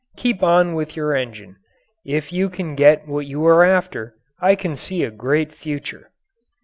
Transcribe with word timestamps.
Keep 0.17 0.41
on 0.41 0.73
with 0.73 0.95
your 0.95 1.13
engine. 1.15 1.57
If 2.03 2.33
you 2.33 2.49
can 2.49 2.73
get 2.73 3.07
what 3.07 3.27
you 3.27 3.45
are 3.45 3.63
after, 3.63 4.15
I 4.39 4.55
can 4.55 4.75
see 4.75 5.03
a 5.03 5.11
great 5.11 5.53
future. 5.53 6.09